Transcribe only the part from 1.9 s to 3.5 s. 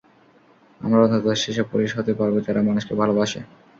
হতে পারব যারা মানুষকে ভালোবাসে।